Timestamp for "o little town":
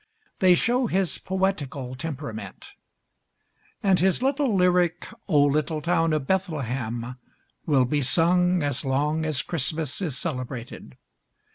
5.29-6.11